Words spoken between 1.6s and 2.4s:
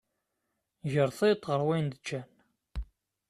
wayen d-ǧǧan